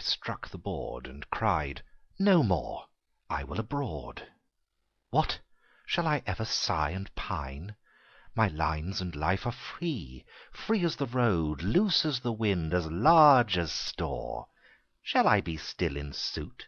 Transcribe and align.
I 0.00 0.02
struck 0.02 0.48
the 0.48 0.56
board 0.56 1.06
and 1.06 1.28
cried, 1.28 1.82
No 2.18 2.42
more! 2.42 2.86
I 3.28 3.44
will 3.44 3.60
abroad. 3.60 4.26
What! 5.10 5.40
shall 5.84 6.06
I 6.08 6.22
ever 6.24 6.46
sigh 6.46 6.92
and 6.92 7.14
pine? 7.14 7.76
My 8.34 8.48
lines 8.48 9.02
and 9.02 9.14
life 9.14 9.44
are 9.44 9.52
free, 9.52 10.24
free 10.52 10.82
as 10.86 10.96
the 10.96 11.04
road, 11.04 11.60
loose 11.60 12.06
as 12.06 12.20
the 12.20 12.32
wind, 12.32 12.72
as 12.72 12.86
large 12.86 13.58
as 13.58 13.72
store. 13.72 14.48
Shall 15.02 15.28
I 15.28 15.42
be 15.42 15.58
still 15.58 15.98
in 15.98 16.14
suit? 16.14 16.66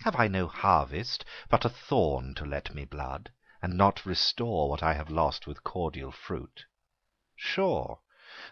Have 0.00 0.16
I 0.16 0.26
no 0.26 0.48
harvest, 0.48 1.24
but 1.48 1.64
a 1.64 1.68
thorn 1.68 2.34
to 2.34 2.44
let 2.44 2.74
me 2.74 2.84
blood, 2.84 3.30
and 3.62 3.76
not 3.76 4.04
restore 4.04 4.68
what 4.68 4.82
I 4.82 4.94
have 4.94 5.08
lost 5.08 5.46
with 5.46 5.62
cordial 5.62 6.10
fruit? 6.10 6.64
Sure, 7.36 8.00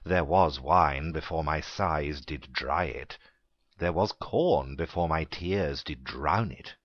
there 0.05 0.23
was 0.23 0.61
wine 0.61 1.11
before 1.11 1.43
my 1.43 1.61
sighs 1.61 2.21
did 2.21 2.53
dry 2.53 2.85
it, 2.85 3.19
there 3.77 3.93
was 3.93 4.13
corn 4.13 4.77
before 4.77 5.09
my 5.09 5.25
tears 5.25 5.83
did 5.83 6.05
drown 6.05 6.53
it. 6.53 6.77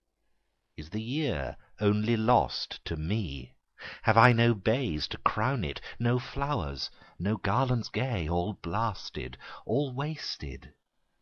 Is 0.76 0.90
the 0.90 1.02
year 1.02 1.56
only 1.80 2.18
lost 2.18 2.84
to 2.86 2.98
me? 2.98 3.54
Have 4.02 4.18
I 4.18 4.34
no 4.34 4.56
bays 4.56 5.08
to 5.10 5.20
crown 5.20 5.64
it, 5.64 5.80
no 6.00 6.18
flowers, 6.18 6.90
no 7.20 7.38
garlands 7.38 7.90
gay, 7.90 8.28
all 8.28 8.54
blasted, 8.54 9.38
all 9.68 9.94
wasted? 9.94 10.74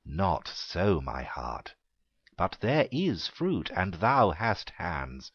Not 0.05 0.47
so, 0.47 1.01
my 1.01 1.23
heart. 1.23 1.75
But 2.37 2.57
there 2.61 2.87
is 2.89 3.27
fruit, 3.27 3.69
and 3.75 3.95
thou 3.95 4.31
hast 4.31 4.69
hands. 4.69 5.33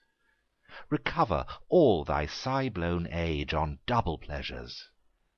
Recover 0.88 1.44
all 1.68 2.04
thy 2.04 2.24
sigh-blown 2.24 3.06
age 3.10 3.52
on 3.52 3.80
double 3.86 4.16
pleasures. 4.16 4.88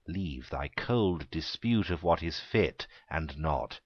Leave 0.06 0.51
thy 0.51 0.69
cold 0.69 1.29
dispute 1.33 1.91
of 1.91 2.05
what 2.05 2.23
is 2.23 2.39
fit 2.39 2.86
and 3.11 3.36
not. 3.36 3.81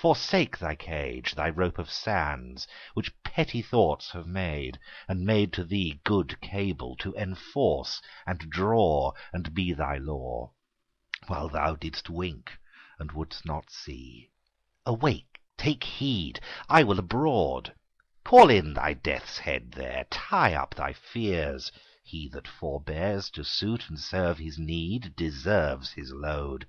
Forsake 0.00 0.56
thy 0.56 0.76
cage, 0.76 1.34
thy 1.34 1.50
rope 1.50 1.78
of 1.78 1.90
sands, 1.90 2.66
Which 2.94 3.12
petty 3.22 3.60
thoughts 3.60 4.12
have 4.12 4.26
made, 4.26 4.78
and 5.06 5.26
made 5.26 5.52
to 5.52 5.62
thee 5.62 6.00
Good 6.04 6.40
cable 6.40 6.96
to 7.00 7.14
enforce, 7.16 8.00
and 8.26 8.38
draw, 8.48 9.12
and 9.30 9.52
be 9.52 9.74
thy 9.74 9.98
law, 9.98 10.54
While 11.26 11.50
thou 11.50 11.74
didst 11.74 12.08
wink, 12.08 12.50
and 12.98 13.12
wouldst 13.12 13.44
not 13.44 13.68
see. 13.70 14.30
Awake, 14.86 15.38
take 15.58 15.84
heed, 15.84 16.40
I 16.66 16.82
will 16.82 16.98
abroad. 16.98 17.74
Call 18.24 18.48
in 18.48 18.72
thy 18.72 18.94
death's 18.94 19.36
head 19.36 19.72
there, 19.72 20.06
tie 20.08 20.54
up 20.54 20.74
thy 20.74 20.94
fears. 20.94 21.70
He 22.02 22.26
that 22.30 22.48
forbears 22.48 23.28
to 23.32 23.44
suit 23.44 23.90
and 23.90 24.00
serve 24.00 24.38
his 24.38 24.58
need 24.58 25.14
Deserves 25.14 25.92
his 25.92 26.10
load. 26.10 26.66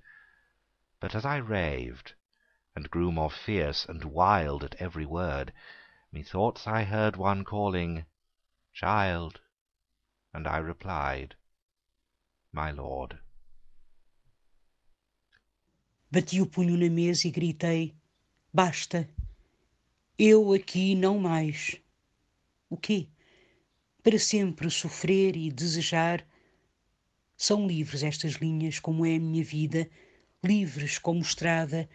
But 1.00 1.14
as 1.14 1.24
I 1.24 1.38
raved, 1.38 2.12
and 2.74 2.90
grew 2.90 3.12
more 3.12 3.30
fierce 3.30 3.84
and 3.84 4.04
wild 4.04 4.64
at 4.64 4.80
every 4.80 5.06
word, 5.06 5.52
Methoughts 6.10 6.66
I 6.66 6.84
heard 6.84 7.16
one 7.16 7.44
calling, 7.44 8.04
Child, 8.72 9.40
and 10.32 10.46
I 10.46 10.58
replied, 10.58 11.34
My 12.52 12.70
lord. 12.70 13.18
Bati 16.10 16.40
o 16.40 16.46
punho 16.46 16.76
na 16.76 16.90
mesa 16.90 17.26
e 17.26 17.30
gritei: 17.30 17.94
Basta! 18.52 19.08
Eu 20.18 20.52
aqui 20.52 20.94
não 20.94 21.18
mais. 21.18 21.76
O 22.68 22.76
quê? 22.76 23.08
Para 24.02 24.18
sempre 24.18 24.70
sofrer 24.70 25.36
e 25.36 25.50
desejar. 25.50 26.26
São 27.36 27.66
livres 27.66 28.02
estas 28.02 28.34
linhas, 28.34 28.78
como 28.78 29.06
é 29.06 29.16
a 29.16 29.20
minha 29.20 29.42
vida, 29.42 29.90
livres 30.44 30.98
como 30.98 31.20
estrada, 31.22 31.88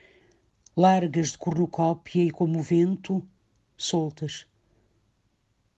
largas 0.77 1.31
de 1.31 1.39
cornucópia 1.39 2.23
e 2.23 2.29
como 2.29 2.61
vento, 2.61 3.27
soltas. 3.75 4.45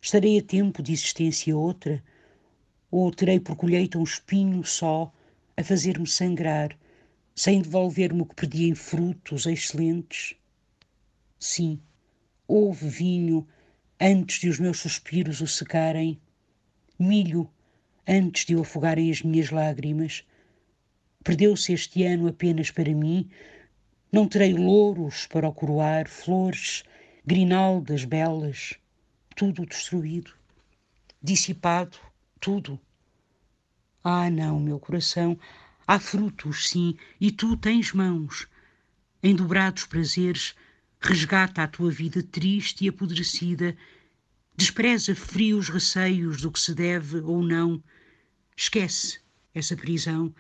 Estarei 0.02 0.38
a 0.38 0.44
tempo 0.44 0.84
de 0.84 0.92
existência 0.92 1.56
outra, 1.56 2.04
ou 2.92 3.10
terei 3.10 3.40
por 3.40 3.56
colheita 3.56 3.98
um 3.98 4.04
espinho 4.04 4.62
só 4.66 5.10
a 5.56 5.64
fazer-me 5.64 6.06
sangrar, 6.06 6.78
sem 7.34 7.62
devolver-me 7.62 8.24
o 8.24 8.26
que 8.26 8.36
perdi 8.36 8.68
em 8.68 8.76
frutos 8.76 9.46
excelentes? 9.46 10.36
Sim, 11.40 11.80
houve 12.46 12.90
vinho 12.90 13.48
antes 14.02 14.42
de 14.42 14.50
os 14.50 14.60
meus 14.60 14.80
suspiros 14.80 15.40
o 15.40 15.48
secarem, 15.48 16.20
milho 17.00 17.50
antes 18.06 18.44
de 18.44 18.54
o 18.54 18.62
afogarem 18.62 19.10
as 19.10 19.22
minhas 19.22 19.50
lágrimas. 19.50 20.26
Perdeu-se 21.24 21.72
este 21.72 22.04
ano 22.04 22.28
apenas 22.28 22.70
para 22.70 22.94
mim, 22.94 23.30
não 24.12 24.28
terei 24.28 24.54
louros 24.54 25.28
para 25.28 25.48
o 25.48 25.54
coroar, 25.54 26.10
flores, 26.10 26.84
grinaldas 27.26 28.06
belas, 28.06 28.74
tudo 29.36 29.66
destruído, 29.66 30.34
dissipado, 31.22 31.98
tudo. 32.40 32.80
Ah, 34.04 34.30
não, 34.30 34.60
meu 34.60 34.80
coração, 34.80 35.38
há 35.86 36.00
frutos, 36.00 36.70
sim, 36.70 36.98
e 37.22 37.32
tu 37.32 37.56
tens 37.56 37.94
mãos. 37.94 38.48
Em 39.22 39.36
dobrados 39.36 39.86
prazeres, 39.86 40.56
resgata 41.00 41.62
a 41.62 41.68
tua 41.68 41.92
vida 41.92 42.24
triste 42.24 42.86
e 42.86 42.90
apodrecida, 42.90 43.78
despreza 44.56 45.14
frios 45.14 45.70
receios 45.70 46.42
do 46.42 46.52
que 46.52 46.60
se 46.60 46.74
deve 46.74 47.20
ou 47.20 47.42
não, 47.42 47.82
esquece 48.58 49.20
essa 49.54 49.76
prisão, 49.76 50.34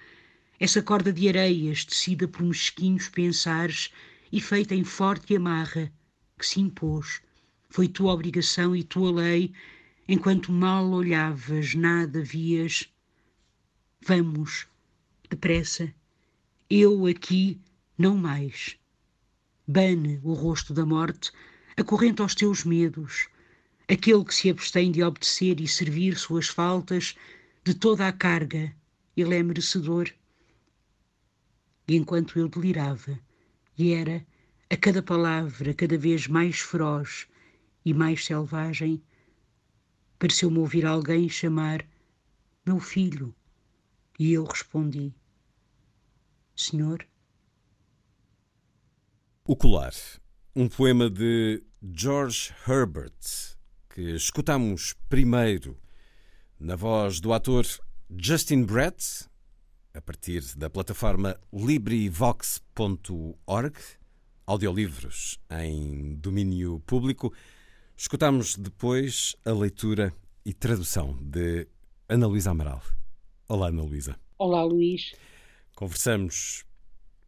essa 0.59 0.81
corda 0.81 1.13
de 1.13 1.29
areias 1.29 1.85
tecida 1.85 2.27
por 2.27 2.43
mesquinhos 2.43 3.07
pensares 3.07 3.91
e 4.31 4.41
feita 4.41 4.75
em 4.75 4.83
forte 4.83 5.35
amarra 5.35 5.91
que 6.37 6.45
se 6.45 6.59
impôs. 6.59 7.21
Foi 7.69 7.87
tua 7.87 8.13
obrigação 8.13 8.75
e 8.75 8.83
tua 8.83 9.11
lei, 9.11 9.53
enquanto 10.07 10.51
mal 10.51 10.89
olhavas, 10.91 11.75
nada 11.75 12.21
vias. 12.21 12.89
Vamos, 14.01 14.67
depressa, 15.29 15.93
eu 16.69 17.05
aqui 17.05 17.61
não 17.97 18.17
mais. 18.17 18.77
Bane 19.67 20.19
o 20.23 20.33
rosto 20.33 20.73
da 20.73 20.85
morte, 20.85 21.31
acorrente 21.77 22.21
aos 22.21 22.35
teus 22.35 22.65
medos, 22.65 23.27
aquele 23.87 24.25
que 24.25 24.33
se 24.33 24.49
abstém 24.49 24.91
de 24.91 25.03
obedecer 25.03 25.61
e 25.61 25.67
servir 25.67 26.17
suas 26.17 26.47
faltas, 26.47 27.15
de 27.63 27.73
toda 27.73 28.07
a 28.07 28.11
carga, 28.11 28.73
ele 29.15 29.35
é 29.35 29.43
merecedor. 29.43 30.11
E 31.89 31.95
enquanto 31.95 32.37
eu 32.37 32.47
delirava, 32.47 33.19
e 33.75 33.93
era, 33.93 34.23
a 34.69 34.77
cada 34.77 35.01
palavra, 35.01 35.73
cada 35.73 35.97
vez 35.97 36.27
mais 36.27 36.59
feroz 36.59 37.27
e 37.83 37.95
mais 37.95 38.23
selvagem, 38.23 39.01
pareceu-me 40.19 40.59
ouvir 40.59 40.85
alguém 40.85 41.27
chamar 41.27 41.83
meu 42.63 42.79
filho, 42.79 43.33
e 44.19 44.33
eu 44.33 44.43
respondi: 44.43 45.11
Senhor. 46.55 47.07
O 49.43 49.55
Colar, 49.55 49.95
um 50.55 50.69
poema 50.69 51.09
de 51.09 51.63
George 51.81 52.53
Herbert, 52.67 53.57
que 53.89 54.13
escutamos 54.13 54.93
primeiro 55.09 55.75
na 56.59 56.75
voz 56.75 57.19
do 57.19 57.33
ator 57.33 57.65
Justin 58.15 58.63
Brett, 58.63 59.28
a 59.99 60.01
partir 60.01 60.41
da 60.55 60.69
plataforma 60.69 61.37
LibriVox.org, 61.53 63.75
audiolivros 64.47 65.37
em 65.51 66.15
domínio 66.15 66.81
público. 66.85 67.33
Escutamos 67.97 68.55
depois 68.55 69.35
a 69.43 69.51
leitura 69.51 70.13
e 70.45 70.53
tradução 70.53 71.17
de 71.21 71.67
Ana 72.07 72.27
Luísa 72.27 72.51
Amaral. 72.51 72.81
Olá, 73.49 73.67
Ana 73.67 73.83
Luísa. 73.83 74.17
Olá, 74.37 74.63
Luís. 74.63 75.13
Conversamos 75.75 76.63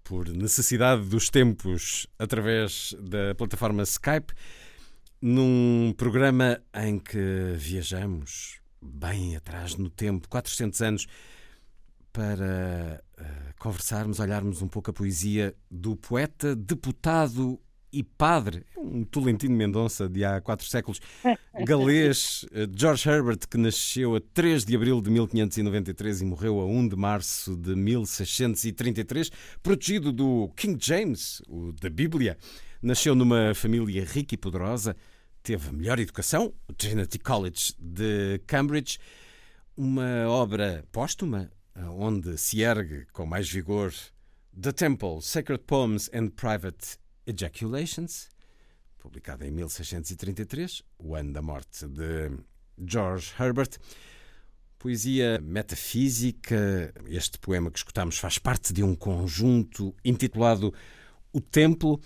por 0.01 0.29
necessidade 0.29 1.03
dos 1.09 1.29
tempos 1.29 2.07
através 2.17 2.95
da 2.97 3.35
plataforma 3.35 3.83
Skype 3.83 4.33
Num 5.21 5.93
programa 5.97 6.63
em 6.73 6.97
que 6.97 7.53
viajamos 7.57 8.61
bem 8.81 9.35
atrás 9.35 9.75
no 9.75 9.89
tempo, 9.89 10.29
400 10.29 10.81
anos, 10.81 11.05
para 12.11 13.03
uh, 13.19 13.23
conversarmos, 13.59 14.19
olharmos 14.19 14.61
um 14.61 14.67
pouco 14.67 14.89
a 14.89 14.93
poesia 14.93 15.55
do 15.69 15.95
poeta, 15.95 16.55
deputado 16.55 17.59
e 17.93 18.03
padre, 18.03 18.65
um 18.77 19.03
Tolentino 19.03 19.55
Mendonça 19.55 20.07
de 20.07 20.23
há 20.23 20.39
quatro 20.39 20.65
séculos, 20.65 21.01
galês 21.65 22.45
eh, 22.53 22.67
George 22.73 23.07
Herbert, 23.09 23.39
que 23.49 23.57
nasceu 23.57 24.15
a 24.15 24.21
3 24.33 24.63
de 24.63 24.75
abril 24.75 25.01
de 25.01 25.11
1593 25.11 26.21
e 26.21 26.25
morreu 26.25 26.61
a 26.61 26.65
1 26.65 26.87
de 26.87 26.95
março 26.95 27.55
de 27.57 27.75
1633, 27.75 29.29
protegido 29.61 30.11
do 30.11 30.49
King 30.55 30.77
James, 30.79 31.41
o 31.47 31.73
da 31.73 31.89
Bíblia. 31.89 32.37
Nasceu 32.81 33.13
numa 33.13 33.53
família 33.53 34.05
rica 34.05 34.33
e 34.35 34.37
poderosa, 34.37 34.95
teve 35.43 35.69
a 35.69 35.73
melhor 35.73 35.99
educação, 35.99 36.53
o 36.69 36.73
Trinity 36.73 37.19
College 37.19 37.73
de 37.77 38.39
Cambridge, 38.47 38.99
uma 39.75 40.27
obra 40.27 40.83
póstuma, 40.91 41.51
eh, 41.51 41.60
onde 41.75 42.37
se 42.37 42.61
ergue 42.61 43.05
com 43.13 43.25
mais 43.25 43.49
vigor 43.49 43.93
The 44.59 44.71
Temple, 44.71 45.21
Sacred 45.21 45.63
Poems 45.65 46.09
and 46.13 46.29
Private 46.29 46.97
Ejaculations, 47.25 48.29
publicada 48.99 49.47
em 49.47 49.51
1633, 49.51 50.83
o 50.99 51.15
ano 51.15 51.33
da 51.33 51.41
morte 51.41 51.87
de 51.87 52.31
George 52.77 53.31
Herbert. 53.39 53.77
Poesia 54.77 55.39
metafísica, 55.41 56.93
este 57.07 57.37
poema 57.37 57.69
que 57.69 57.77
escutamos 57.77 58.17
faz 58.17 58.37
parte 58.37 58.73
de 58.73 58.83
um 58.83 58.95
conjunto 58.95 59.95
intitulado 60.03 60.73
O 61.31 61.39
Templo. 61.39 62.01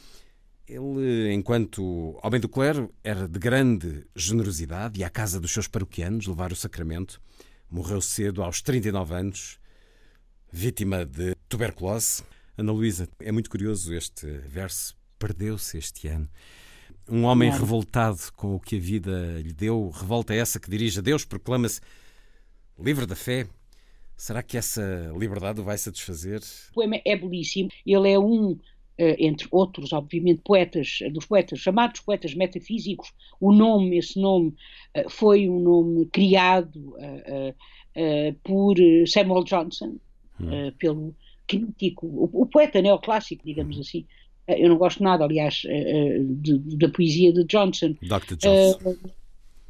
Ele, 0.67 1.31
enquanto 1.33 2.19
homem 2.21 2.41
do 2.41 2.49
clero, 2.49 2.93
era 3.03 3.27
de 3.27 3.39
grande 3.39 4.05
generosidade 4.15 4.99
e 4.99 5.03
à 5.03 5.09
casa 5.09 5.39
dos 5.39 5.51
seus 5.51 5.67
paroquianos 5.67 6.27
levar 6.27 6.51
o 6.51 6.55
sacramento. 6.55 7.21
Morreu 7.75 7.99
cedo, 7.99 8.41
aos 8.41 8.61
39 8.61 9.13
anos, 9.13 9.59
vítima 10.49 11.05
de 11.05 11.35
tuberculose. 11.49 12.23
Ana 12.57 12.71
Luísa, 12.71 13.05
é 13.19 13.33
muito 13.33 13.49
curioso 13.49 13.93
este 13.93 14.25
verso 14.47 14.95
perdeu-se 15.19 15.77
este 15.77 16.07
ano. 16.07 16.29
Um 17.09 17.25
homem 17.25 17.51
revoltado 17.51 18.31
com 18.33 18.55
o 18.55 18.61
que 18.61 18.77
a 18.77 18.79
vida 18.79 19.41
lhe 19.41 19.51
deu, 19.51 19.89
revolta 19.89 20.33
essa 20.33 20.57
que 20.57 20.69
dirige 20.69 20.99
a 20.99 21.01
Deus, 21.01 21.25
proclama-se 21.25 21.81
livre 22.79 23.05
da 23.05 23.13
fé. 23.13 23.45
Será 24.15 24.41
que 24.41 24.55
essa 24.55 25.11
liberdade 25.13 25.59
o 25.59 25.63
vai 25.65 25.77
satisfazer? 25.77 26.39
O 26.71 26.75
poema 26.75 27.01
é 27.03 27.17
belíssimo. 27.17 27.69
Ele 27.85 28.09
é 28.09 28.17
um, 28.17 28.57
entre 28.97 29.47
outros, 29.51 29.91
obviamente, 29.91 30.41
poetas, 30.43 30.99
dos 31.11 31.25
poetas 31.25 31.59
chamados 31.59 31.99
poetas 31.99 32.33
metafísicos. 32.33 33.13
O 33.39 33.51
nome, 33.51 33.97
esse 33.97 34.19
nome, 34.19 34.53
eh, 34.93 35.05
foi 35.09 35.49
um 35.49 35.59
nome 35.59 36.05
criado 36.07 36.95
eh, 37.93 38.35
por 38.43 38.75
Samuel 39.05 39.43
Johnson, 39.43 39.97
hum. 40.39 40.71
pelo 40.79 41.15
crítico, 41.47 42.07
o, 42.07 42.45
poeta 42.45 42.81
neoclássico, 42.81 43.45
digamos 43.45 43.77
hum. 43.77 43.81
assim, 43.81 44.05
eh, 44.47 44.63
eu 44.63 44.69
não 44.69 44.77
gosto 44.77 45.03
nada, 45.03 45.23
aliás, 45.23 45.63
eh, 45.65 46.17
eh, 46.17 46.19
da 46.77 46.89
poesia 46.89 47.33
de 47.33 47.43
Johnson. 47.45 47.95
Dr. 48.01 48.35
Johnson. 48.37 48.89
Uh, 48.89 49.25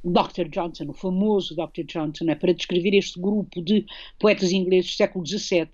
Dr. 0.07 0.47
Johnson, 0.49 0.89
o 0.89 0.93
famoso 0.93 1.55
Dr. 1.55 1.83
Johnson, 1.87 2.25
é 2.29 2.35
para 2.35 2.53
descrever 2.53 2.93
este 2.93 3.19
grupo 3.19 3.61
de 3.61 3.85
poetas 4.19 4.51
ingleses 4.51 4.91
do 4.91 4.97
século 4.97 5.25
XVII. 5.25 5.69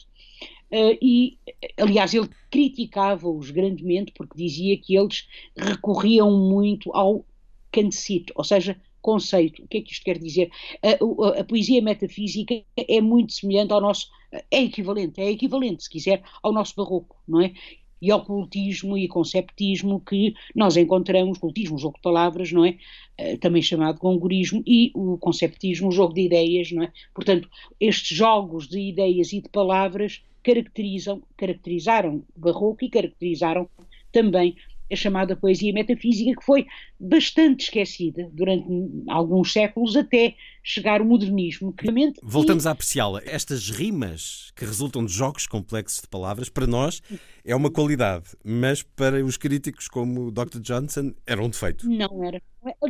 Uh, 0.71 0.97
e, 1.01 1.37
aliás, 1.77 2.13
ele 2.13 2.29
criticava-os 2.49 3.51
grandemente 3.51 4.13
porque 4.13 4.37
dizia 4.37 4.77
que 4.77 4.95
eles 4.95 5.27
recorriam 5.55 6.31
muito 6.31 6.91
ao 6.93 7.25
conceit, 7.73 8.31
ou 8.35 8.43
seja, 8.43 8.79
conceito. 9.01 9.63
O 9.63 9.67
que 9.67 9.77
é 9.77 9.81
que 9.81 9.91
isto 9.91 10.05
quer 10.05 10.17
dizer? 10.17 10.49
A, 10.81 10.89
a, 10.89 11.41
a, 11.41 11.43
poesia 11.43 11.81
metafísica 11.81 12.63
é 12.77 13.01
muito 13.01 13.33
semelhante 13.33 13.73
ao 13.73 13.81
nosso, 13.81 14.07
é 14.49 14.61
equivalente, 14.61 15.19
é 15.19 15.31
equivalente, 15.31 15.83
se 15.83 15.89
quiser, 15.89 16.23
ao 16.41 16.53
nosso 16.53 16.75
barroco, 16.75 17.17
não 17.27 17.41
é? 17.41 17.53
e 18.01 18.11
ocultismo 18.11 18.97
e 18.97 19.07
conceptismo 19.07 20.01
que 20.01 20.33
nós 20.55 20.75
encontramos, 20.75 21.37
cultismo, 21.37 21.77
jogo 21.77 21.97
de 21.97 22.01
palavras, 22.01 22.51
não 22.51 22.65
é? 22.65 22.77
Uh, 23.19 23.37
também 23.37 23.61
chamado 23.61 23.99
congorismo, 23.99 24.63
e 24.65 24.91
o 24.95 25.19
conceptismo, 25.19 25.91
jogo 25.91 26.13
de 26.13 26.21
ideias, 26.21 26.71
não 26.71 26.81
é? 26.81 26.91
Portanto, 27.13 27.47
estes 27.79 28.17
jogos 28.17 28.67
de 28.67 28.79
ideias 28.79 29.31
e 29.33 29.41
de 29.41 29.49
palavras 29.49 30.23
caracterizam, 30.43 31.21
caracterizaram 31.37 32.23
o 32.35 32.39
barroco 32.39 32.83
e 32.83 32.89
caracterizaram 32.89 33.69
também 34.11 34.55
a 34.91 34.95
chamada 34.95 35.35
poesia 35.35 35.71
metafísica, 35.71 36.37
que 36.37 36.45
foi 36.45 36.67
bastante 36.99 37.63
esquecida 37.63 38.29
durante 38.33 38.67
alguns 39.07 39.53
séculos 39.53 39.95
até 39.95 40.35
chegar 40.61 41.01
o 41.01 41.05
modernismo. 41.05 41.73
Voltamos 42.21 42.67
a 42.67 42.71
apreciá-la. 42.71 43.21
Estas 43.25 43.69
rimas 43.69 44.51
que 44.55 44.65
resultam 44.65 45.05
de 45.05 45.11
jogos 45.11 45.47
complexos 45.47 46.01
de 46.01 46.07
palavras, 46.07 46.49
para 46.49 46.67
nós 46.67 47.01
é 47.45 47.55
uma 47.55 47.71
qualidade, 47.71 48.25
mas 48.43 48.83
para 48.83 49.23
os 49.23 49.37
críticos 49.37 49.87
como 49.87 50.27
o 50.27 50.31
Dr. 50.31 50.59
Johnson 50.59 51.13
era 51.25 51.41
um 51.41 51.49
defeito. 51.49 51.89
Não 51.89 52.23
era. 52.23 52.41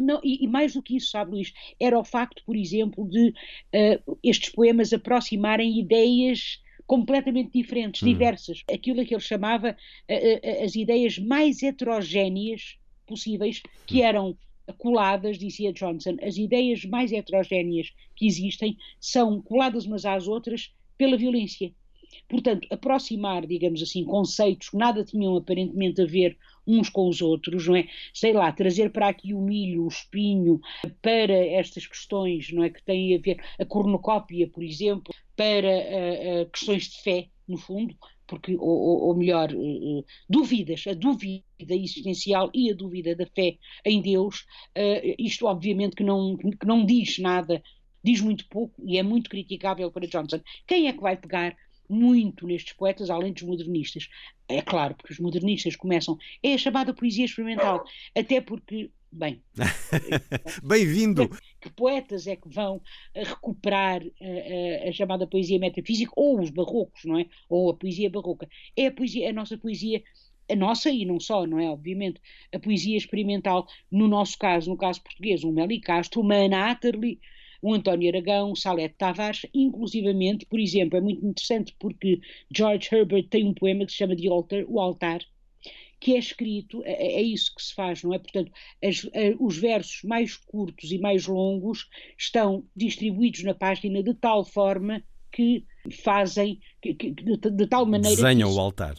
Não, 0.01 0.19
e, 0.23 0.43
e, 0.43 0.47
mais 0.47 0.73
do 0.73 0.81
que 0.81 0.97
isso, 0.97 1.11
sabe, 1.11 1.31
Luís, 1.31 1.53
era 1.79 1.97
o 1.97 2.03
facto, 2.03 2.43
por 2.45 2.57
exemplo, 2.57 3.07
de 3.07 3.29
uh, 3.29 4.17
estes 4.21 4.49
poemas 4.49 4.91
aproximarem 4.91 5.79
ideias 5.79 6.59
completamente 6.91 7.53
diferentes, 7.53 8.03
hum. 8.03 8.05
diversas. 8.05 8.65
Aquilo 8.69 9.05
que 9.05 9.15
ele 9.15 9.21
chamava 9.21 9.69
uh, 9.71 10.65
as 10.65 10.75
ideias 10.75 11.17
mais 11.17 11.63
heterogéneas 11.63 12.77
possíveis, 13.07 13.61
que 13.85 14.01
hum. 14.01 14.03
eram 14.03 14.37
coladas, 14.77 15.39
dizia 15.39 15.71
Johnson, 15.71 16.17
as 16.21 16.35
ideias 16.35 16.83
mais 16.83 17.13
heterogéneas 17.13 17.93
que 18.13 18.27
existem 18.27 18.77
são 18.99 19.41
coladas 19.41 19.85
umas 19.85 20.05
às 20.05 20.27
outras 20.27 20.73
pela 20.97 21.15
violência. 21.15 21.73
Portanto, 22.27 22.67
aproximar, 22.69 23.47
digamos 23.47 23.81
assim, 23.81 24.03
conceitos 24.03 24.69
que 24.69 24.75
nada 24.77 25.01
tinham 25.05 25.37
aparentemente 25.37 26.01
a 26.01 26.05
ver 26.05 26.37
uns 26.67 26.89
com 26.89 27.07
os 27.07 27.21
outros, 27.21 27.67
não 27.67 27.75
é? 27.77 27.87
Sei 28.13 28.33
lá, 28.33 28.51
trazer 28.51 28.91
para 28.91 29.07
aqui 29.07 29.33
o 29.33 29.39
milho, 29.39 29.85
o 29.85 29.87
espinho, 29.87 30.59
para 31.01 31.33
estas 31.33 31.87
questões, 31.87 32.51
não 32.51 32.63
é? 32.63 32.69
Que 32.69 32.83
têm 32.83 33.15
a 33.15 33.19
ver, 33.19 33.41
a 33.57 33.65
cornucópia, 33.65 34.47
por 34.47 34.61
exemplo, 34.61 35.13
para 35.41 36.43
uh, 36.43 36.49
questões 36.51 36.83
de 36.83 37.01
fé, 37.01 37.27
no 37.47 37.57
fundo, 37.57 37.95
porque, 38.27 38.55
ou, 38.55 39.07
ou 39.07 39.15
melhor, 39.17 39.51
uh, 39.51 40.05
dúvidas, 40.29 40.85
a 40.85 40.93
dúvida 40.93 41.43
existencial 41.67 42.51
e 42.53 42.69
a 42.69 42.75
dúvida 42.75 43.15
da 43.15 43.25
fé 43.25 43.57
em 43.83 43.99
Deus, 44.01 44.45
isto 45.17 45.47
obviamente 45.47 45.95
que 45.95 46.03
não, 46.03 46.37
que 46.37 46.65
não 46.65 46.85
diz 46.85 47.17
nada, 47.17 47.59
diz 48.03 48.21
muito 48.21 48.47
pouco 48.49 48.79
e 48.85 48.99
é 48.99 49.03
muito 49.03 49.31
criticável 49.31 49.91
para 49.91 50.07
Johnson. 50.07 50.39
Quem 50.67 50.87
é 50.87 50.93
que 50.93 51.01
vai 51.01 51.17
pegar 51.17 51.55
muito 51.89 52.47
nestes 52.47 52.73
poetas, 52.73 53.09
além 53.09 53.33
dos 53.33 53.43
modernistas. 53.43 54.07
É 54.47 54.61
claro, 54.61 54.95
porque 54.95 55.11
os 55.11 55.19
modernistas 55.19 55.75
começam. 55.75 56.17
É 56.41 56.53
a 56.53 56.57
chamada 56.57 56.93
poesia 56.93 57.25
experimental. 57.25 57.83
Até 58.15 58.39
porque, 58.39 58.91
bem. 59.11 59.43
Bem-vindo! 60.63 61.29
Que 61.59 61.69
poetas 61.69 62.27
é 62.27 62.35
que 62.35 62.47
vão 62.47 62.81
recuperar 63.13 64.01
a, 64.01 64.85
a, 64.85 64.89
a, 64.89 64.91
chamada 64.91 65.27
poesia 65.27 65.59
metafísica 65.59 66.11
ou 66.15 66.39
os 66.39 66.49
barrocos, 66.49 67.03
não 67.05 67.19
é? 67.19 67.25
Ou 67.49 67.69
a 67.69 67.75
poesia 67.75 68.09
barroca. 68.09 68.47
É 68.75 68.87
a, 68.87 68.91
poesia, 68.91 69.29
a 69.29 69.33
nossa 69.33 69.57
poesia 69.57 70.01
a 70.49 70.55
nossa 70.55 70.89
e 70.89 71.05
não 71.05 71.19
só, 71.19 71.47
não 71.47 71.59
é? 71.59 71.69
Obviamente, 71.69 72.19
a 72.53 72.59
poesia 72.59 72.97
experimental, 72.97 73.67
no 73.89 74.07
nosso 74.07 74.37
caso, 74.37 74.69
no 74.69 74.77
caso 74.77 75.01
português, 75.01 75.43
o 75.43 75.51
Meli 75.51 75.79
Castro, 75.79 76.21
uma 76.21 76.35
Ana 76.35 76.71
Atterley, 76.71 77.19
o 77.61 77.73
António 77.73 78.09
Aragão, 78.09 78.51
o 78.51 78.55
Salete 78.55 78.95
Tavares, 78.97 79.45
inclusivamente, 79.53 80.45
por 80.45 80.59
exemplo, 80.59 80.97
é 80.97 81.01
muito 81.01 81.25
interessante 81.25 81.75
porque 81.79 82.19
George 82.53 82.89
Herbert 82.91 83.27
tem 83.29 83.47
um 83.47 83.53
poema 83.53 83.85
que 83.85 83.91
se 83.91 83.99
chama 83.99 84.15
The 84.15 84.27
Altar, 84.27 84.65
o 84.67 84.79
Altar, 84.79 85.21
que 86.01 86.15
é 86.15 86.17
escrito, 86.17 86.81
é, 86.83 86.91
é, 86.91 87.13
é 87.19 87.21
isso 87.21 87.53
que 87.55 87.61
se 87.61 87.75
faz, 87.75 88.03
não 88.03 88.11
é? 88.11 88.17
Portanto, 88.17 88.51
as, 88.83 89.07
os 89.39 89.57
versos 89.57 90.01
mais 90.03 90.35
curtos 90.35 90.91
e 90.91 90.97
mais 90.97 91.27
longos 91.27 91.87
estão 92.17 92.65
distribuídos 92.75 93.43
na 93.43 93.53
página 93.53 94.01
de 94.01 94.13
tal 94.15 94.43
forma 94.43 95.03
que 95.31 95.63
fazem, 96.03 96.59
que, 96.81 96.95
que, 96.95 97.11
de, 97.11 97.37
de, 97.37 97.67
tal 97.67 97.85
maneira. 97.85 98.15
Desenham 98.15 98.51
o 98.51 98.59
altar. 98.59 98.95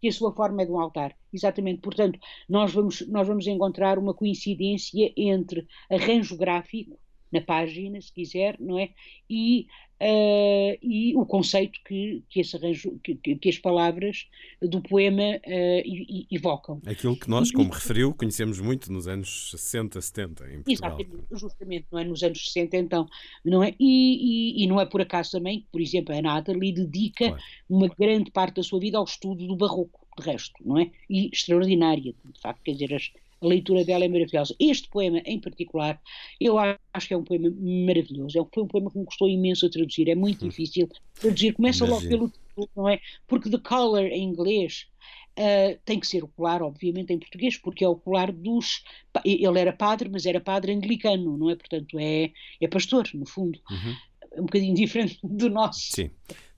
Que 0.00 0.08
a 0.08 0.12
sua 0.12 0.32
forma 0.34 0.62
é 0.62 0.64
de 0.64 0.72
um 0.72 0.80
altar. 0.80 1.14
Exatamente. 1.32 1.82
Portanto, 1.82 2.18
nós 2.48 2.72
vamos, 2.72 3.06
nós 3.08 3.28
vamos 3.28 3.46
encontrar 3.46 3.98
uma 3.98 4.14
coincidência 4.14 5.12
entre 5.16 5.66
arranjo 5.90 6.36
gráfico 6.36 6.98
na 7.30 7.40
página, 7.40 8.00
se 8.00 8.12
quiser, 8.12 8.56
não 8.58 8.78
é? 8.78 8.90
E, 9.28 9.66
uh, 10.02 10.78
e 10.82 11.14
o 11.14 11.24
conceito 11.24 11.78
que, 11.86 12.22
que, 12.28 12.40
esse 12.40 12.56
arranjo, 12.56 12.98
que, 13.02 13.14
que 13.14 13.48
as 13.48 13.58
palavras 13.58 14.26
do 14.60 14.80
poema 14.80 15.22
uh, 15.22 16.26
evocam. 16.30 16.80
Aquilo 16.84 17.16
que 17.16 17.30
nós, 17.30 17.50
como 17.52 17.70
referiu, 17.72 18.12
conhecemos 18.12 18.60
muito 18.60 18.92
nos 18.92 19.06
anos 19.06 19.52
60, 19.52 20.00
70 20.00 20.44
em 20.44 20.62
Portugal. 20.62 20.98
Exatamente, 20.98 21.24
justamente, 21.32 21.86
não 21.90 21.98
é? 22.00 22.04
Nos 22.04 22.22
anos 22.22 22.44
60 22.52 22.76
então, 22.76 23.08
não 23.44 23.62
é? 23.62 23.74
E, 23.78 24.56
e, 24.58 24.64
e 24.64 24.66
não 24.66 24.80
é 24.80 24.86
por 24.86 25.00
acaso 25.00 25.30
também 25.30 25.60
que, 25.60 25.66
por 25.70 25.80
exemplo, 25.80 26.14
a 26.14 26.20
Natalie 26.20 26.72
dedica 26.72 27.28
claro. 27.28 27.42
uma 27.68 27.88
grande 27.88 28.30
parte 28.30 28.56
da 28.56 28.62
sua 28.62 28.80
vida 28.80 28.98
ao 28.98 29.04
estudo 29.04 29.46
do 29.46 29.56
barroco, 29.56 30.00
de 30.18 30.24
resto, 30.24 30.54
não 30.64 30.78
é? 30.78 30.90
E 31.08 31.30
extraordinária, 31.32 32.12
de 32.24 32.40
facto, 32.40 32.60
quer 32.62 32.72
dizer, 32.72 32.94
as, 32.94 33.10
A 33.42 33.46
leitura 33.46 33.84
dela 33.84 34.04
é 34.04 34.08
maravilhosa. 34.08 34.54
Este 34.58 34.88
poema, 34.88 35.20
em 35.24 35.40
particular, 35.40 36.00
eu 36.40 36.56
acho 36.58 37.08
que 37.08 37.14
é 37.14 37.16
um 37.16 37.24
poema 37.24 37.50
maravilhoso. 37.50 38.38
É 38.38 38.44
foi 38.54 38.62
um 38.62 38.68
poema 38.68 38.90
que 38.90 38.98
me 38.98 39.04
custou 39.04 39.28
imenso 39.28 39.66
a 39.66 39.70
traduzir. 39.70 40.08
É 40.08 40.14
muito 40.14 40.44
difícil 40.48 40.88
traduzir. 41.14 41.54
Começa 41.54 41.84
Imagina. 41.84 41.96
logo 41.96 42.08
pelo 42.08 42.28
título, 42.28 42.70
não 42.76 42.88
é? 42.88 43.00
Porque 43.26 43.50
The 43.50 43.58
Color, 43.58 44.06
em 44.06 44.22
inglês, 44.22 44.86
Uh, 45.32 45.80
tem 45.86 45.98
que 45.98 46.06
ser 46.06 46.22
o 46.22 46.28
colar, 46.28 46.62
obviamente, 46.62 47.10
em 47.10 47.18
português, 47.18 47.56
porque 47.56 47.82
é 47.82 47.88
o 47.88 47.96
colar 47.96 48.30
dos. 48.30 48.84
Ele 49.24 49.58
era 49.58 49.72
padre, 49.72 50.10
mas 50.10 50.26
era 50.26 50.42
padre 50.42 50.72
anglicano, 50.72 51.38
não 51.38 51.48
é? 51.48 51.56
Portanto, 51.56 51.98
é, 51.98 52.30
é 52.60 52.68
pastor, 52.68 53.08
no 53.14 53.24
fundo. 53.24 53.58
Uhum. 53.70 53.96
É 54.30 54.40
um 54.40 54.44
bocadinho 54.44 54.74
diferente 54.76 55.18
do 55.22 55.48
nosso. 55.48 55.90
Sim, 55.90 56.10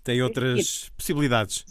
tem 0.02 0.20
outras 0.20 0.90
possibilidades. 0.96 1.64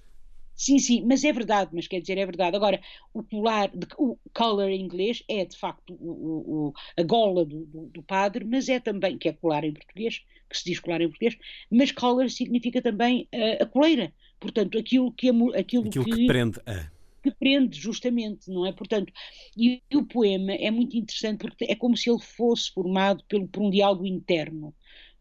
Sim, 0.64 0.80
sim, 0.80 1.04
mas 1.06 1.26
é 1.26 1.34
verdade, 1.34 1.72
mas 1.74 1.90
quer 1.90 2.00
dizer, 2.00 2.18
é 2.18 2.26
verdade. 2.26 2.56
Agora, 2.56 2.80
o 3.14 3.22
colar, 3.22 3.70
o 3.98 4.18
collar 4.34 4.70
em 4.70 4.82
inglês 4.82 5.22
é 5.28 5.44
de 5.44 5.58
facto 5.58 5.94
o, 6.00 6.70
o, 6.70 6.74
a 6.98 7.04
gola 7.04 7.44
do, 7.44 7.66
do, 7.66 7.88
do, 7.88 8.02
padre, 8.02 8.46
mas 8.46 8.70
é 8.70 8.80
também, 8.80 9.18
que 9.18 9.28
é 9.28 9.34
colar 9.34 9.66
em 9.66 9.74
português, 9.74 10.24
que 10.50 10.58
se 10.58 10.64
diz 10.64 10.80
colar 10.80 11.02
em 11.02 11.10
português, 11.10 11.38
mas 11.70 11.92
collar 11.92 12.30
significa 12.30 12.82
também 12.82 13.28
uh, 13.36 13.64
a 13.64 13.66
coleira. 13.66 14.14
Portanto, 14.40 14.78
aquilo 14.78 15.12
que, 15.12 15.28
aquilo, 15.28 15.54
aquilo 15.54 15.90
que, 15.90 16.00
que 16.02 16.28
prende 16.28 16.62
a 16.66 16.90
que 17.24 17.32
prende 17.32 17.80
justamente, 17.80 18.52
não 18.52 18.66
é? 18.66 18.74
Portanto, 18.74 19.12
e, 19.56 19.82
e, 19.90 19.98
o 19.98 20.06
poema 20.06 20.54
é 20.54 20.70
muito 20.70 20.98
interessante 20.98 21.40
porque 21.40 21.66
é 21.66 21.74
como 21.74 21.96
se 21.96 22.10
ele 22.10 22.20
fosse 22.20 22.70
formado 22.72 23.24
pelo, 23.30 23.48
por 23.48 23.64
um 23.64 23.70
diálogo 23.70 24.06
interno. 24.06 24.76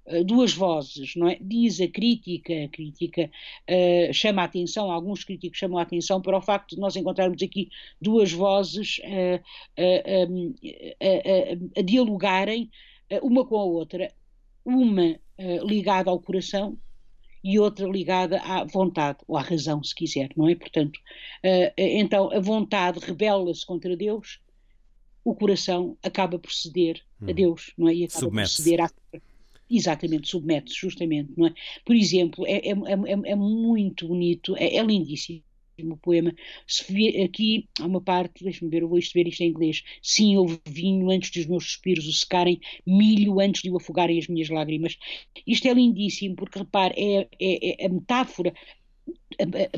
Uh, 0.05 0.25
duas 0.25 0.53
vozes, 0.53 1.15
não 1.15 1.29
é? 1.29 1.39
Diz 1.41 1.81
a 1.81 1.87
crítica, 1.87 2.53
a 2.65 2.69
crítica 2.69 3.31
uh, 3.71 4.13
chama 4.13 4.43
a 4.43 4.47
atenção, 4.47 4.91
alguns 4.91 5.23
críticos 5.23 5.59
chamam 5.59 5.79
a 5.79 5.83
atenção 5.83 6.21
para 6.21 6.37
o 6.37 6.43
facto 6.43 6.75
de 6.75 6.81
nós 6.81 6.97
encontrarmos 6.97 7.41
aqui 7.43 7.69
duas 8.01 8.33
vozes 8.33 8.99
uh, 8.99 9.41
a 11.79 11.83
dialogarem 11.83 12.71
uma 13.23 13.47
com 13.47 13.59
a 13.59 13.65
outra, 13.65 14.13
uma 14.65 15.21
ligada 15.65 16.11
ao 16.11 16.19
coração 16.19 16.79
e 17.45 17.59
outra 17.59 17.87
ligada 17.87 18.41
à 18.41 18.65
vontade, 18.65 19.19
ou 19.27 19.37
à 19.37 19.43
razão, 19.43 19.83
se 19.83 19.95
quiser, 19.95 20.31
não 20.37 20.49
é? 20.49 20.55
Portanto, 20.55 20.97
uh, 20.99 21.73
então 21.77 22.31
a 22.33 22.39
vontade 22.39 23.01
rebela-se 23.01 23.67
contra 23.67 23.97
Deus, 23.97 24.41
o 25.25 25.35
coração 25.35 25.97
acaba 26.03 26.39
por 26.39 26.53
ceder 26.53 27.01
hum. 27.21 27.31
a 27.31 27.33
Deus, 27.33 27.73
não 27.77 27.89
é? 27.89 27.95
E 27.95 28.05
acaba 28.05 28.31
por 28.31 28.47
ceder 28.47 28.81
à. 28.81 28.91
Exatamente, 29.75 30.29
submete-se, 30.29 30.79
justamente, 30.79 31.33
não 31.35 31.47
é? 31.47 31.55
Por 31.83 31.97
exemplo, 31.97 32.47
é, 32.47 32.59
é, 32.59 32.73
é, 32.73 33.33
é 33.33 33.35
muito 33.35 34.07
bonito, 34.07 34.55
é, 34.57 34.77
é 34.77 34.83
lindíssimo 34.85 35.43
o 35.85 35.97
poema. 35.97 36.33
Se 36.67 36.85
aqui 37.25 37.69
há 37.81 37.87
uma 37.87 38.01
parte, 38.01 38.45
deixa-me 38.45 38.71
ver, 38.71 38.83
eu 38.83 38.89
vou 38.89 39.01
ver 39.15 39.27
isto 39.27 39.41
em 39.41 39.49
inglês. 39.49 39.83
Sim, 40.03 40.37
houve 40.37 40.61
vinho 40.69 41.11
antes 41.11 41.31
dos 41.31 41.47
meus 41.47 41.65
suspiros 41.65 42.07
o 42.07 42.13
secarem, 42.13 42.61
milho 42.87 43.41
antes 43.41 43.63
de 43.63 43.71
o 43.71 43.77
afogarem 43.79 44.19
as 44.19 44.29
minhas 44.29 44.51
lágrimas. 44.51 44.99
Isto 45.47 45.69
é 45.69 45.73
lindíssimo, 45.73 46.37
porque 46.37 46.59
repare, 46.59 46.95
é, 46.97 47.29
é, 47.41 47.83
é 47.83 47.87
a 47.87 47.89
metáfora 47.89 48.53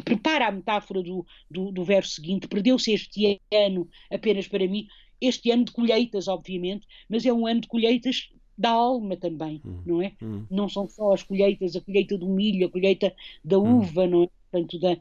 prepara 0.05 0.49
a 0.49 0.53
metáfora 0.53 1.03
do, 1.03 1.25
do, 1.51 1.71
do 1.71 1.85
verso 1.85 2.17
seguinte: 2.17 2.49
perdeu-se 2.49 2.93
este 2.93 3.41
ano 3.53 3.89
apenas 4.11 4.49
para 4.49 4.67
mim, 4.67 4.87
este 5.21 5.51
ano 5.51 5.65
de 5.65 5.73
colheitas, 5.73 6.29
obviamente, 6.29 6.87
mas 7.09 7.25
é 7.25 7.33
um 7.33 7.47
ano 7.47 7.63
de 7.63 7.69
colheitas 7.69 8.29
da 8.57 8.71
alma 8.71 9.17
também, 9.17 9.61
hum, 9.65 9.83
não 9.85 10.03
é? 10.03 10.13
Hum. 10.23 10.45
Não 10.51 10.69
são 10.69 10.89
só 10.89 11.13
as 11.13 11.23
colheitas, 11.23 11.75
a 11.75 11.81
colheita 11.81 12.17
do 12.17 12.29
milho, 12.29 12.67
a 12.67 12.71
colheita 12.71 13.13
da 13.45 13.59
hum. 13.59 13.79
uva, 13.79 14.03
hum. 14.03 14.11
não 14.11 14.23
é? 14.25 14.29
Portanto, 14.51 14.79
da, 14.79 14.97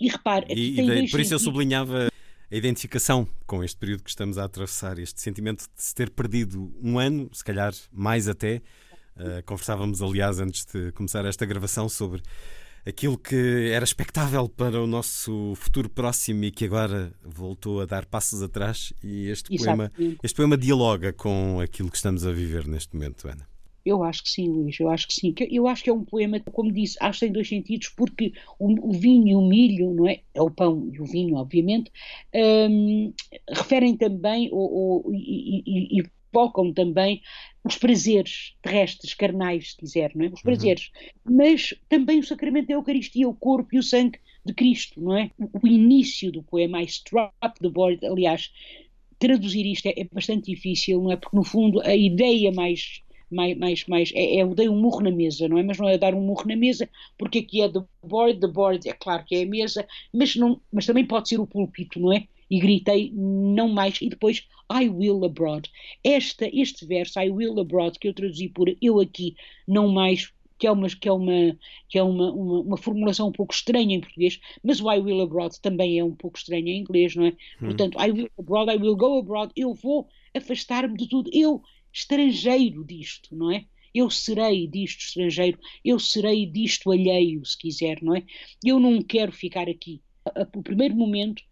e 0.00 0.08
repare, 0.08 0.46
e, 0.48 0.80
e 0.80 1.10
por 1.10 1.20
isso 1.20 1.34
eu 1.34 1.38
sublinhava 1.38 2.08
a 2.50 2.56
identificação 2.56 3.28
com 3.46 3.62
este 3.62 3.76
período 3.76 4.02
que 4.02 4.10
estamos 4.10 4.38
a 4.38 4.44
atravessar, 4.44 4.98
este 4.98 5.20
sentimento 5.20 5.60
de 5.60 5.82
se 5.82 5.94
ter 5.94 6.10
perdido 6.10 6.72
um 6.82 6.98
ano, 6.98 7.30
se 7.32 7.44
calhar 7.44 7.72
mais 7.92 8.26
até. 8.26 8.62
Uh, 9.16 9.42
conversávamos, 9.44 10.00
aliás, 10.00 10.40
antes 10.40 10.64
de 10.64 10.90
começar 10.92 11.24
esta 11.26 11.44
gravação 11.44 11.88
sobre 11.88 12.22
aquilo 12.86 13.18
que 13.18 13.70
era 13.72 13.84
expectável 13.84 14.48
para 14.48 14.80
o 14.80 14.86
nosso 14.86 15.54
futuro 15.56 15.88
próximo 15.88 16.44
e 16.44 16.50
que 16.50 16.64
agora 16.64 17.12
voltou 17.24 17.80
a 17.80 17.86
dar 17.86 18.06
passos 18.06 18.42
atrás. 18.42 18.92
E 19.02 19.28
este 19.28 19.56
poema, 19.56 19.92
este 20.22 20.36
poema 20.36 20.56
dialoga 20.56 21.12
com 21.12 21.60
aquilo 21.60 21.90
que 21.90 21.96
estamos 21.96 22.26
a 22.26 22.32
viver 22.32 22.66
neste 22.66 22.94
momento, 22.94 23.28
Ana. 23.28 23.50
Eu 23.84 24.04
acho 24.04 24.22
que 24.22 24.28
sim, 24.28 24.48
Luís, 24.48 24.78
eu 24.78 24.90
acho 24.90 25.08
que 25.08 25.14
sim. 25.14 25.34
Eu 25.50 25.66
acho 25.66 25.82
que 25.82 25.88
é 25.88 25.92
um 25.92 26.04
poema, 26.04 26.38
como 26.52 26.70
disse, 26.70 26.98
acho 27.00 27.20
que 27.20 27.26
tem 27.26 27.32
dois 27.32 27.48
sentidos, 27.48 27.88
porque 27.88 28.32
o, 28.58 28.92
vinho 28.92 29.28
e 29.28 29.34
o 29.34 29.40
milho, 29.40 29.94
não 29.94 30.06
é? 30.06 30.20
É 30.34 30.42
o 30.42 30.50
pão 30.50 30.88
e 30.92 31.00
o 31.00 31.04
vinho, 31.04 31.36
obviamente, 31.36 31.90
um, 32.34 33.12
referem 33.48 33.96
também 33.96 34.50
ou, 34.52 35.04
ou, 35.06 35.14
e, 35.14 35.62
e, 35.66 35.98
e 35.98 36.04
evocam 36.32 36.72
também 36.72 37.22
os 37.64 37.76
prazeres 37.76 38.54
terrestres, 38.62 39.14
carnais, 39.14 39.72
se 39.72 39.76
quiser, 39.76 40.12
não 40.14 40.24
é? 40.24 40.28
Os 40.28 40.34
uhum. 40.34 40.42
prazeres. 40.42 40.90
Uhum. 41.26 41.36
Mas 41.36 41.74
também 41.88 42.18
o 42.18 42.24
sacramento 42.24 42.68
da 42.68 42.74
Eucaristia, 42.74 43.28
o 43.28 43.34
corpo 43.34 43.74
e 43.74 43.78
o 43.78 43.82
sangue 43.82 44.18
de 44.44 44.54
Cristo, 44.54 45.00
não 45.00 45.16
é? 45.16 45.30
O, 45.38 45.66
início 45.66 46.32
do 46.32 46.42
poema, 46.42 46.82
I 46.82 46.86
struck 46.86 47.32
the 47.60 47.68
board, 47.68 48.04
aliás, 48.06 48.50
traduzir 49.18 49.66
isto 49.66 49.86
é, 49.86 49.94
é, 49.96 50.04
bastante 50.10 50.50
difícil, 50.50 51.02
não 51.02 51.12
é? 51.12 51.16
Porque 51.16 51.36
no 51.36 51.44
fundo 51.44 51.80
a 51.82 51.94
ideia 51.94 52.50
mais 52.52 53.02
mais, 53.30 53.56
mais, 53.56 53.86
mais 53.86 54.12
é, 54.12 54.38
é, 54.38 54.42
eu 54.42 54.54
dei 54.54 54.68
um 54.68 54.80
murro 54.80 55.02
na 55.02 55.10
mesa, 55.10 55.46
não 55.46 55.56
é? 55.56 55.62
Mas 55.62 55.78
não 55.78 55.88
é 55.88 55.96
dar 55.96 56.14
um 56.14 56.20
murro 56.20 56.48
na 56.48 56.56
mesa, 56.56 56.88
porque 57.16 57.38
aqui 57.38 57.62
é 57.62 57.68
the 57.68 57.80
board, 58.02 58.40
the 58.40 58.48
board 58.48 58.88
é 58.88 58.92
claro 58.92 59.24
que 59.24 59.36
é 59.36 59.42
a 59.44 59.46
mesa, 59.46 59.86
mas, 60.12 60.34
não, 60.34 60.60
mas 60.72 60.84
também 60.84 61.06
pode 61.06 61.28
ser 61.28 61.38
o 61.38 61.46
púlpito, 61.46 62.00
não 62.00 62.12
é? 62.12 62.26
E 62.50 62.58
gritei 62.58 63.12
não 63.14 63.68
mais, 63.68 64.00
e 64.02 64.08
depois 64.08 64.46
I 64.72 64.88
will 64.88 65.24
abroad. 65.24 65.70
Esta, 66.02 66.48
este 66.52 66.84
verso, 66.86 67.20
I 67.20 67.30
will 67.30 67.58
abroad, 67.60 67.98
que 67.98 68.08
eu 68.08 68.14
traduzi 68.14 68.48
por 68.48 68.68
eu 68.80 69.00
aqui, 69.00 69.36
não 69.66 69.88
mais, 69.88 70.32
que 70.58 70.66
é 70.66 70.70
uma, 70.70 70.88
que 70.88 71.08
é 71.08 71.12
uma, 71.12 71.58
que 71.88 71.98
é 71.98 72.02
uma, 72.02 72.30
uma, 72.32 72.60
uma, 72.60 72.76
formulação 72.76 73.28
um 73.28 73.32
pouco 73.32 73.54
estranha 73.54 73.96
em 73.96 74.00
português, 74.00 74.38
mas 74.62 74.80
o 74.80 74.92
I 74.92 75.00
will 75.00 75.22
abroad 75.22 75.58
também 75.60 75.98
é 75.98 76.04
um 76.04 76.14
pouco 76.14 76.36
estranho 76.36 76.68
em 76.68 76.80
inglês, 76.80 77.16
não 77.16 77.24
é? 77.24 77.30
Hum. 77.30 77.66
Portanto, 77.66 77.98
I 77.98 78.12
will 78.12 78.30
abroad, 78.38 78.70
I 78.70 78.76
will 78.76 78.96
go 78.96 79.18
abroad, 79.18 79.52
eu 79.56 79.72
vou 79.74 80.06
afastar-me 80.36 80.96
de 80.96 81.08
tudo, 81.08 81.30
eu 81.32 81.62
estrangeiro 81.92 82.84
disto, 82.84 83.34
não 83.34 83.50
é? 83.50 83.64
Eu 83.92 84.08
serei 84.10 84.68
disto 84.68 85.00
estrangeiro, 85.00 85.58
eu 85.84 85.98
serei 85.98 86.46
disto 86.46 86.92
alheio, 86.92 87.44
se 87.44 87.58
quiser, 87.58 88.00
não 88.02 88.14
é? 88.14 88.24
Eu 88.64 88.78
não 88.78 89.02
quero 89.02 89.32
ficar 89.32 89.68
aqui. 89.68 90.00
O 90.54 90.62
primeiro 90.62 90.94
momento 90.94 91.42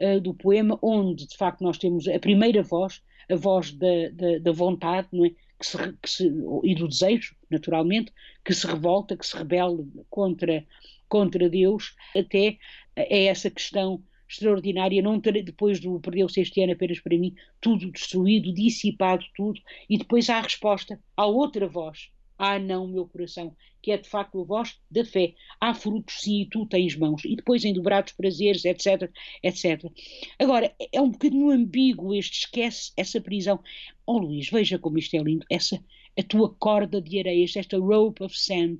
uh, 0.00 0.20
do 0.20 0.34
poema, 0.34 0.78
onde 0.82 1.26
de 1.26 1.36
facto 1.36 1.62
nós 1.62 1.78
temos 1.78 2.06
a 2.08 2.18
primeira 2.18 2.62
voz, 2.62 3.02
a 3.30 3.36
voz 3.36 3.72
da, 3.72 4.08
da, 4.12 4.38
da 4.38 4.52
vontade, 4.52 5.08
não 5.12 5.24
é? 5.24 5.30
Que 5.58 5.66
se, 5.66 5.78
que 6.02 6.10
se, 6.10 6.32
e 6.64 6.74
do 6.74 6.88
desejo, 6.88 7.36
naturalmente, 7.48 8.12
que 8.44 8.52
se 8.52 8.66
revolta, 8.66 9.16
que 9.16 9.26
se 9.26 9.36
rebela 9.36 9.84
contra, 10.10 10.66
contra 11.08 11.48
Deus, 11.48 11.94
até 12.14 12.58
é 12.96 13.26
essa 13.26 13.50
questão 13.50 14.02
extraordinária, 14.28 15.02
não 15.02 15.20
ter, 15.20 15.42
depois 15.42 15.78
do 15.80 16.00
perdeu-se 16.00 16.40
este 16.40 16.62
ano 16.62 16.72
apenas 16.72 17.00
para 17.00 17.16
mim, 17.16 17.34
tudo 17.60 17.90
destruído, 17.90 18.52
dissipado 18.52 19.24
tudo, 19.36 19.60
e 19.88 19.98
depois 19.98 20.28
há 20.28 20.38
a 20.38 20.42
resposta, 20.42 21.00
há 21.16 21.26
outra 21.26 21.68
voz, 21.68 22.10
ah 22.38 22.58
não, 22.58 22.86
meu 22.86 23.06
coração, 23.06 23.54
que 23.82 23.92
é 23.92 23.98
de 23.98 24.08
facto 24.08 24.40
a 24.40 24.44
voz 24.44 24.78
da 24.90 25.04
fé, 25.04 25.34
há 25.60 25.74
frutos 25.74 26.20
sim 26.20 26.42
e 26.42 26.46
tu 26.46 26.66
tens 26.66 26.96
mãos, 26.96 27.22
e 27.24 27.36
depois 27.36 27.64
em 27.64 27.72
dobrados 27.72 28.12
prazeres, 28.12 28.64
etc, 28.64 29.10
etc. 29.42 29.90
Agora, 30.38 30.74
é 30.92 31.00
um 31.00 31.10
bocadinho 31.10 31.50
ambíguo 31.50 32.14
este 32.14 32.40
esquece 32.40 32.92
essa 32.96 33.20
prisão. 33.20 33.60
Oh 34.06 34.18
Luís, 34.18 34.48
veja 34.50 34.78
como 34.78 34.98
isto 34.98 35.14
é 35.14 35.18
lindo, 35.18 35.44
essa 35.50 35.82
a 36.18 36.22
tua 36.22 36.54
corda 36.54 37.00
de 37.00 37.18
areias, 37.18 37.56
esta 37.56 37.78
rope 37.78 38.22
of 38.22 38.38
sand. 38.38 38.78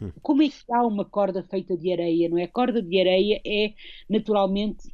Como 0.22 0.42
é 0.42 0.48
que 0.48 0.56
há 0.70 0.86
uma 0.86 1.04
corda 1.04 1.42
feita 1.42 1.76
de 1.76 1.92
areia, 1.92 2.28
não 2.28 2.38
é? 2.38 2.44
A 2.44 2.48
corda 2.48 2.82
de 2.82 3.00
areia 3.00 3.40
é 3.44 3.72
naturalmente 4.08 4.92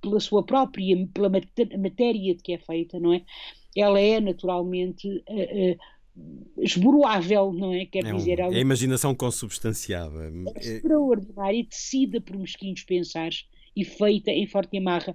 pela 0.00 0.20
sua 0.20 0.44
própria, 0.44 1.08
pela 1.12 1.28
matéria 1.28 2.34
de 2.34 2.42
que 2.42 2.52
é 2.52 2.58
feita, 2.58 3.00
não 3.00 3.12
é? 3.12 3.24
Ela 3.76 4.00
é 4.00 4.20
naturalmente 4.20 5.08
uh, 5.08 5.72
uh, 5.72 5.78
esboroável, 6.58 7.52
não 7.52 7.72
é? 7.72 7.86
Quer 7.86 8.04
é 8.04 8.12
dizer, 8.12 8.40
um, 8.40 8.52
é 8.52 8.56
a 8.56 8.60
imaginação 8.60 9.14
consubstanciada. 9.14 10.32
É, 10.56 10.58
extraordinária, 10.58 11.64
tecida 11.64 12.20
por 12.20 12.36
mesquinhos 12.36 12.82
pensares 12.82 13.46
e 13.76 13.84
feita 13.84 14.30
em 14.30 14.46
forte 14.46 14.76
amarra. 14.76 15.14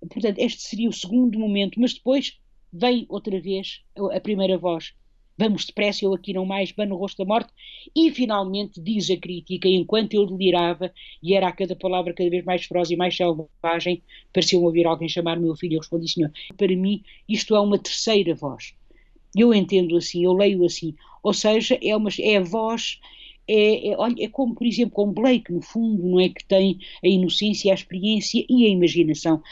Portanto, 0.00 0.38
este 0.38 0.62
seria 0.62 0.88
o 0.88 0.92
segundo 0.92 1.38
momento, 1.38 1.78
mas 1.80 1.94
depois 1.94 2.38
vem 2.72 3.06
outra 3.08 3.40
vez 3.40 3.82
a 4.12 4.20
primeira 4.20 4.56
voz 4.56 4.94
vamos 5.40 5.64
depressa, 5.64 6.04
eu 6.04 6.12
aqui 6.12 6.34
não 6.34 6.44
mais, 6.44 6.70
bano 6.70 6.94
o 6.94 6.98
rosto 6.98 7.16
da 7.16 7.24
morte, 7.24 7.50
e 7.96 8.10
finalmente 8.10 8.78
diz 8.78 9.08
a 9.08 9.16
crítica, 9.16 9.66
enquanto 9.66 10.12
eu 10.12 10.26
delirava, 10.26 10.92
e 11.22 11.34
era 11.34 11.48
a 11.48 11.52
cada 11.52 11.74
palavra 11.74 12.12
cada 12.12 12.28
vez 12.28 12.44
mais 12.44 12.66
feroz 12.66 12.90
e 12.90 12.96
mais 12.96 13.16
selvagem, 13.16 14.02
pareceu-me 14.34 14.66
ouvir 14.66 14.86
alguém 14.86 15.08
chamar 15.08 15.40
meu 15.40 15.56
filho, 15.56 15.76
eu 15.76 15.80
respondi, 15.80 16.12
senhor, 16.12 16.30
para 16.58 16.76
mim 16.76 17.02
isto 17.26 17.56
é 17.56 17.60
uma 17.60 17.78
terceira 17.78 18.34
voz. 18.34 18.74
Eu 19.36 19.54
entendo 19.54 19.96
assim, 19.96 20.24
eu 20.24 20.32
leio 20.32 20.64
assim, 20.64 20.94
ou 21.22 21.32
seja, 21.32 21.78
é, 21.82 21.96
uma, 21.96 22.10
é 22.18 22.36
a 22.36 22.42
voz, 22.42 22.98
é, 23.46 23.88
é, 23.88 23.96
olha, 23.98 24.24
é 24.24 24.28
como, 24.28 24.54
por 24.54 24.66
exemplo, 24.66 24.92
com 24.92 25.12
Blake, 25.12 25.52
no 25.52 25.60
fundo, 25.60 26.02
não 26.04 26.20
é 26.20 26.28
que 26.28 26.44
tem 26.44 26.78
a 27.02 27.08
inocência, 27.08 27.72
a 27.72 27.74
experiência 27.74 28.44
e 28.48 28.64
a 28.64 28.68
imaginação. 28.68 29.42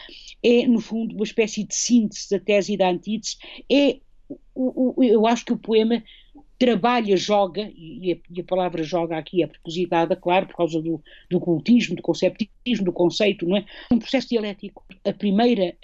É, 0.43 0.67
no 0.67 0.81
fundo, 0.81 1.15
uma 1.17 1.25
espécie 1.25 1.65
de 1.65 1.75
síntese 1.75 2.31
da 2.31 2.39
tese 2.39 2.75
e 2.75 2.77
da 2.77 2.91
antítese. 2.91 3.37
É, 3.71 3.99
o, 4.55 5.01
o, 5.01 5.03
eu 5.03 5.27
acho 5.27 5.45
que 5.45 5.53
o 5.53 5.59
poema 5.59 6.03
trabalha, 6.59 7.17
joga, 7.17 7.73
e 7.75 8.13
a, 8.13 8.17
e 8.31 8.41
a, 8.41 8.45
palavra 8.45 8.83
joga 8.83 9.17
aqui 9.17 9.43
é 9.43 9.47
propositada, 9.47 10.17
claro, 10.17 10.47
por 10.47 10.57
causa 10.57 10.83
do, 10.83 11.03
do 11.31 11.39
cultismo, 11.39 11.95
do 11.95 12.03
conceptismo, 12.03 12.85
do 12.85 12.93
conceito, 12.93 13.47
não 13.47 13.57
é? 13.57 13.65
Um 13.93 13.99
processo 13.99 14.29
dialético. 14.29 14.85
A 15.05 15.13
primeira, 15.13 15.77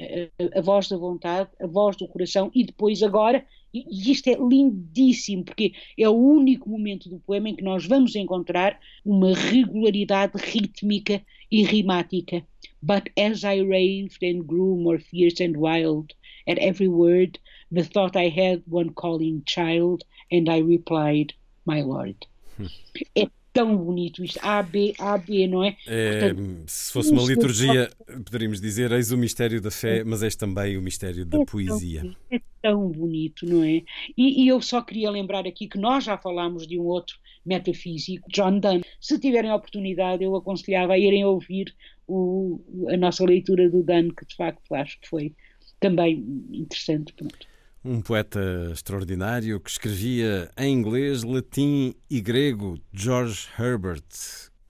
a, 0.54 0.58
a 0.58 0.60
voz 0.60 0.88
da 0.88 0.96
vontade, 0.96 1.50
a 1.60 1.66
voz 1.66 1.96
do 1.96 2.08
coração, 2.08 2.50
e 2.54 2.64
depois 2.64 3.02
agora, 3.02 3.44
e, 3.74 4.12
isto 4.12 4.28
é 4.28 4.36
lindíssimo, 4.36 5.44
porque 5.44 5.74
é 5.98 6.08
o 6.08 6.12
único 6.12 6.70
momento 6.70 7.08
do 7.08 7.18
poema 7.18 7.48
em 7.48 7.56
que 7.56 7.64
nós 7.64 7.84
vamos 7.84 8.14
encontrar 8.14 8.78
uma 9.04 9.34
regularidade 9.34 10.38
rítmica 10.38 11.20
e 11.50 11.64
rimática. 11.64 12.46
But 12.80 13.10
as 13.18 13.42
I 13.42 13.62
raved 13.62 14.22
and 14.22 14.44
grew 14.44 14.76
more 14.76 14.98
fierce 14.98 15.42
and 15.42 15.56
wild, 15.56 16.14
at 16.46 16.58
every 16.58 16.88
word, 16.88 17.38
methought 17.70 18.16
I 18.16 18.28
had 18.28 18.62
one 18.68 18.90
calling 18.90 19.42
child, 19.46 20.04
and 20.30 20.48
I 20.48 20.60
replied, 20.60 21.34
My 21.66 21.82
Lord. 21.82 22.26
é 23.16 23.28
tão 23.54 23.76
bonito 23.76 24.22
isto. 24.22 24.38
A, 24.42 24.60
B, 24.62 24.92
A, 24.98 25.16
B, 25.16 25.46
não 25.46 25.64
é? 25.64 25.76
é 25.86 26.10
Portanto, 26.10 26.62
se 26.66 26.92
fosse 26.92 27.12
uma 27.12 27.22
liturgia, 27.22 27.88
poderíamos 28.06 28.60
dizer: 28.60 28.90
Eis 28.92 29.12
o 29.12 29.16
mistério 29.16 29.60
da 29.62 29.70
fé, 29.70 30.02
mas 30.04 30.22
eis 30.22 30.34
também 30.34 30.76
o 30.76 30.82
mistério 30.82 31.24
da 31.24 31.40
é 31.40 31.44
poesia. 31.46 32.02
Tão, 32.02 32.16
é 32.32 32.40
tão 32.60 32.88
bonito, 32.90 33.46
não 33.46 33.62
é? 33.62 33.82
E, 34.18 34.44
e, 34.44 34.48
eu 34.48 34.60
só 34.60 34.82
queria 34.82 35.10
lembrar 35.10 35.46
aqui 35.46 35.68
que 35.68 35.78
nós 35.78 36.04
já 36.04 36.18
falámos 36.18 36.66
de 36.66 36.78
um 36.78 36.82
outro 36.82 37.16
metafísico, 37.46 38.28
John 38.30 38.58
Donne. 38.58 38.84
Se 39.00 39.18
tiverem 39.18 39.50
a 39.50 39.56
oportunidade, 39.56 40.24
eu 40.24 40.34
aconselhava 40.34 40.94
a 40.94 40.98
irem 40.98 41.24
ouvir 41.24 41.72
o, 42.08 42.60
a 42.88 42.96
nossa 42.96 43.24
leitura 43.24 43.70
do 43.70 43.82
Donne, 43.82 44.12
que 44.12 44.26
de 44.26 44.34
facto 44.34 44.74
acho 44.74 45.00
que 45.00 45.08
foi 45.08 45.32
também 45.78 46.24
interessante. 46.52 47.12
Pronto. 47.12 47.53
Um 47.86 48.00
poeta 48.00 48.40
extraordinário 48.72 49.60
que 49.60 49.68
escrevia 49.68 50.50
em 50.56 50.72
inglês, 50.72 51.22
latim 51.22 51.94
e 52.08 52.18
grego, 52.18 52.80
George 52.90 53.46
Herbert. 53.58 54.02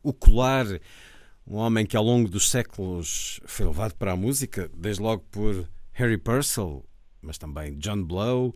O 0.02 0.12
Colar, 0.12 0.66
um 1.46 1.54
homem 1.54 1.86
que 1.86 1.96
ao 1.96 2.02
longo 2.02 2.28
dos 2.28 2.50
séculos 2.50 3.38
foi 3.44 3.66
levado 3.66 3.94
para 3.94 4.10
a 4.10 4.16
música, 4.16 4.68
desde 4.76 5.00
logo 5.00 5.22
por 5.30 5.64
Harry 5.92 6.18
Purcell, 6.18 6.84
mas 7.22 7.38
também 7.38 7.78
John 7.78 8.02
Blow. 8.02 8.52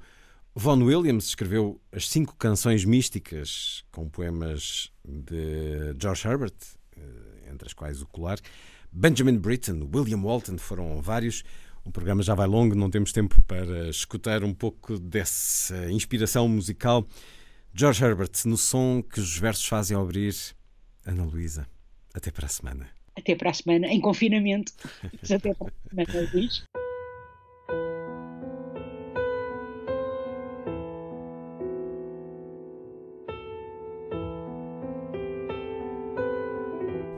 Vaughan 0.57 0.83
Williams 0.83 1.27
escreveu 1.27 1.81
as 1.93 2.09
cinco 2.09 2.35
canções 2.35 2.85
místicas 2.85 3.85
com 3.93 4.09
poemas 4.09 4.91
de 5.05 5.95
George 6.03 6.27
Herbert, 6.27 6.57
eh, 6.97 7.53
entre 7.53 7.69
as 7.69 7.73
quais 7.73 8.03
o 8.03 8.09
Colar. 8.09 8.41
Benjamin 8.91 9.39
Britten, 9.39 9.89
William 9.95 10.23
Walton 10.23 10.59
foram 10.59 11.01
vários. 11.01 11.45
O 11.89 11.91
programa 11.91 12.23
já 12.23 12.35
vai 12.35 12.47
longo, 12.47 12.75
não 12.75 12.91
temos 12.91 13.13
tempo 13.13 13.43
para 13.45 13.89
escutar 13.89 14.45
um 14.45 14.53
pouco 14.53 14.99
dessa 14.99 15.91
inspiração 15.91 16.47
musical. 16.47 17.09
George 17.73 18.05
Herbert, 18.05 18.33
no 18.45 18.59
som 18.59 19.03
que 19.03 19.19
os 19.19 19.39
versos 19.39 19.65
fazem 19.65 19.97
ao 19.97 20.03
abrir. 20.03 20.35
Ana 21.07 21.25
Luísa, 21.25 21.67
até 22.13 22.31
para 22.31 22.45
a 22.45 22.49
semana. 22.51 22.87
Até 23.17 23.35
para 23.35 23.49
a 23.49 23.55
semana, 23.55 23.87
em 23.87 24.03
confinamento. 24.03 24.71
até 25.35 25.55
para 25.55 25.69
a 25.69 25.89
semana, 25.89 26.31
Luís. 26.35 26.63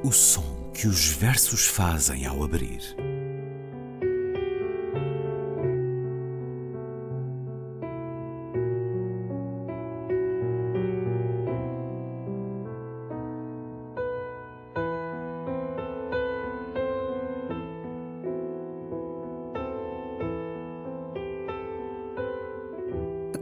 O 0.04 0.12
som 0.12 0.70
que 0.72 0.86
os 0.86 1.08
versos 1.08 1.66
fazem 1.66 2.24
ao 2.24 2.44
abrir. 2.44 3.09